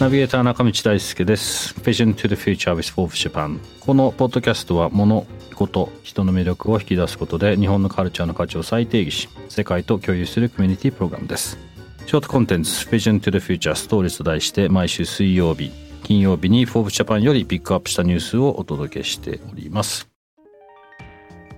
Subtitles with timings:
[0.00, 1.74] ナビゲーター中道大輔です。
[1.80, 11.58] Vision to the Future with Forbes Japan このポッドキャストは物事人の魅力を引き出すことで日本のカルチャーの価値を再定義し世界と共有するコミュニティプログラムです。
[12.06, 15.70] ショートコンテンツ Vision to the Future Stories と題して毎週水曜日
[16.02, 20.09] 金曜日に Forbes Japan よりピックアップしたニュースをお届けしております。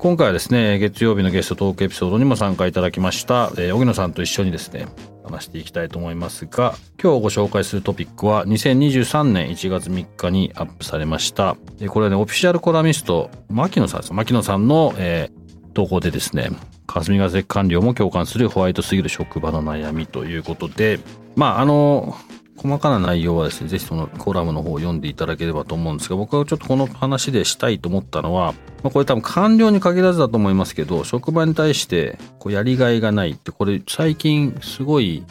[0.02, 4.88] 今回はですね月曜日のゲストトークエピソードにも参加いただきました、えー、荻野さんと一緒にですね
[5.23, 11.57] 話していきたいと思いますが今日ご紹介するトピックは2023年1月3日にアップされました。
[11.88, 14.12] これはねオフィシャルコラミスト牧野さんです。
[14.12, 16.51] 牧野さんの、えー、投稿でですね
[16.88, 20.99] 霞が関官僚も共感するホワイトすぎる職場の悩みということで
[21.37, 22.16] まああの
[22.63, 35.24] 細かな内容はですね、ぜひそのコラムの方を読んでいただければと思うんですが、僕はちょっとこの話でしたいと思ったのは、まあ、これ多分官僚に限らずだと思いますけど、職場に対してこうやりがいがないって、これ最近すごい、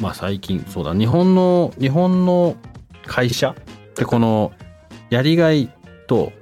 [0.00, 2.56] まあ最近、そうだ、日本の、日本の
[3.06, 4.52] 会社ってこの
[5.08, 5.72] やりがい
[6.06, 6.32] と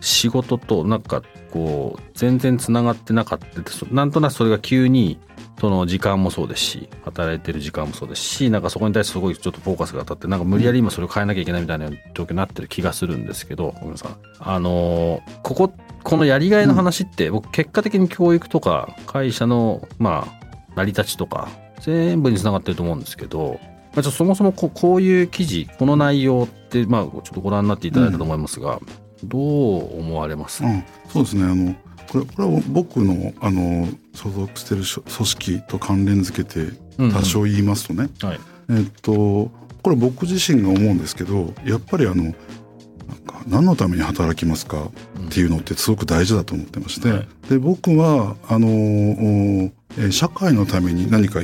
[0.00, 5.18] 仕事となんかこう全然つながってなかったなんとなくそれが急に
[5.60, 14.12] その時間もそうですし働いてる時間もそうですしなんかそこに対してすごいちょっとフォーカスが当たってなんか無理やり今それを変えなきゃいけないみたいな状況になってる気がするんですけどごめんなさい。
[14.40, 15.72] あのここ
[16.02, 21.48] このやりがいの話って僕結果的に教育とか会社のまあ成り立ちとか
[21.80, 23.60] 全部につながってると思うんですけど
[23.94, 28.80] まあ、そもそもここういう記事この内容って、まあ、ちょっとご覧になっていただいたと思いますが、
[29.22, 31.44] うん、どう思われます、うん、そうですね。
[31.44, 31.74] あの
[32.10, 36.72] これこれは僕のあの所属してる組織と関連づけて
[37.12, 38.40] 多少言いますとね、うんうんはい、
[38.70, 39.50] えっと
[39.82, 44.90] これ僕自身が思うんですけどやっぱりあのなんか何のために働きますかっ
[45.30, 49.70] ていうのってすごく大事だと思ってまして、うんはい、で僕はあの
[50.10, 51.40] 社会のために何か、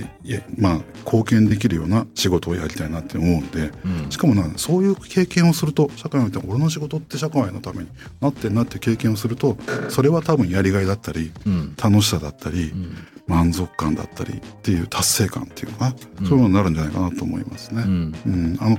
[0.56, 9.56] まあ、貢献できるような仕事をやりたいなって思うんで、うん、しかもなそういう経験をすると社会のため俺の仕事って社会のためになってんなって経験をすると
[9.90, 15.94] それは多分やりがいだったり、うん、楽しさだったり、うん、満足感だったりっていう達成感っていうのが、
[16.24, 17.82] そういうものになるんじゃないかなと思いますね。
[17.82, 18.58] うん。
[18.60, 18.78] あの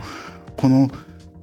[0.57, 0.89] この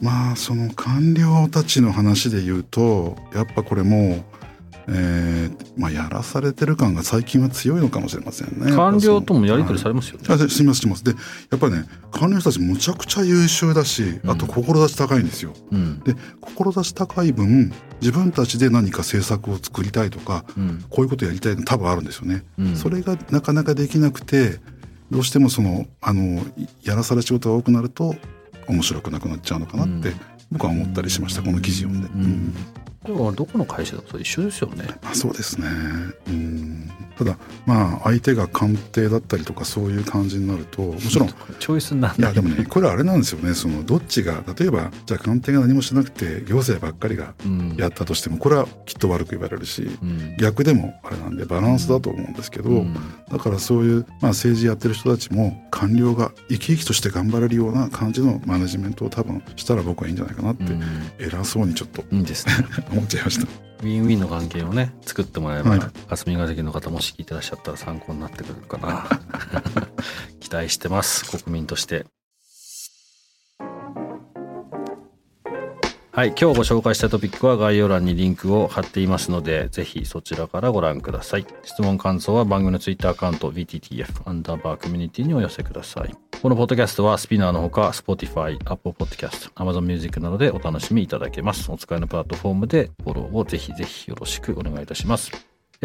[0.00, 4.36] まあその官僚たちの話で言うとやっぱこれもう
[4.89, 8.73] えーまあ、やらされてる感が最近は強いのかもしれませんね。
[8.73, 10.25] 官僚ともやり取りされますよね。
[10.29, 11.03] はい、しますします。
[11.03, 11.11] で
[11.51, 15.53] やっぱりね官僚たちむちゃくちゃ優秀だしあと志高いんですよ。
[15.73, 22.45] うん、で志高い分自分たちで何か政策を作りたいとか、うん、こういうことやりたいの多分あるんですよね。
[22.59, 24.61] うん、それがなかなかできなくて
[25.11, 26.45] どうしてもそのあの
[26.85, 28.15] やらされ仕事が多くなると
[28.69, 30.13] 面白くなくなっちゃうのかなって、
[30.51, 32.61] 僕は思ったりしましたこの記事を読んで。
[33.09, 34.84] うんこれどこの会社だと一緒ですよね。
[35.03, 35.67] まあ、そうですね。
[36.28, 36.91] うん。
[37.19, 41.28] ただまあ相手が官邸だったりとかそういう感じになるともちろん。
[41.28, 43.55] チョイスなんいやでもねこれあれなんですよね。
[43.55, 47.34] そのどっちが例えばじゃあ官邸が何もしなくて行政ばっかりが
[47.77, 52.94] やったとしても、これはきっと悪く言われるし、うん、逆でもあれなんでバランスだと思うんですけど、うん、
[53.31, 60.65] だからそういう、まあ、政治やってる人たちも官僚が生き生きとして頑張れるような感じのマネジメントを多分したら僕はいいんじゃないかなって、
[61.19, 62.55] 偉そうにちょっといいですね
[62.97, 63.47] 思っちゃいました。
[63.81, 69.07] ウィンウィンの関係をね作ってもらえば、はい、霞が関の方もし聞いてらっしゃったら参考になってくるかな。
[70.41, 71.39] 期待してます。
[71.39, 72.06] 国民として
[76.16, 95.31] はい今日ご紹介したトピックは概要欄にリンクを貼っていますのでぜひそちらからご覧ください質問感想は番組のツイッターアカウント VTTF アンダーバーコミュニティにお寄せくださいこのポッドキャストはスピナーのほか Spotify、Apple Podcast、Amazon Music などでお楽しみいただけますお使いのプラットフォームでフォローをぜひぜひよろしくお願いいたします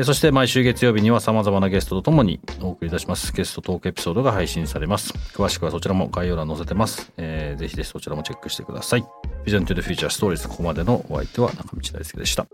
[0.02, 3.34] そして毎週月曜日には様々なゲストとともにお送りいたします。
[3.34, 5.12] ゲストトークエピソードが配信されます。
[5.34, 7.12] 詳しくはそちらも概要欄載せてます。
[7.18, 9.06] えー、ぜひぜひそちらもチェックしてください。
[9.46, 12.48] Vision to the Future Stories ここまでのお相手は中道大輔でした。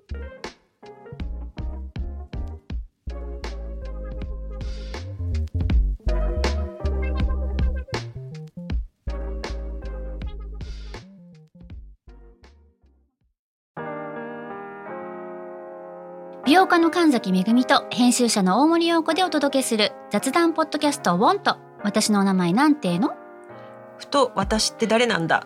[16.45, 23.15] 美容家の神崎恵と編集者の大森洋子でお届けする雑談ポッドキャストウォンと私のお名前なんての？
[23.97, 25.45] ふと私って誰なんだ？